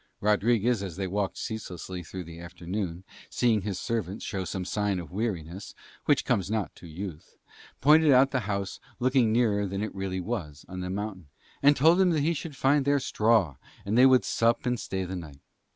[0.19, 5.11] Rodriguez, as they walked ceaselessly through the afternoon, seeing his servant show some sign of
[5.11, 7.37] weariness, which comes not to youth,
[7.81, 11.27] pointed out the house looking nearer than it really was on the mountain,
[11.61, 15.05] and told him that he should find there straw, and they would sup and stay
[15.05, 15.41] the night.